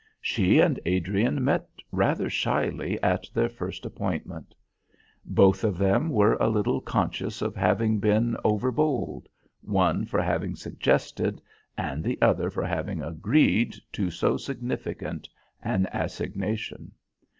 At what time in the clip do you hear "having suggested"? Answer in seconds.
10.19-11.39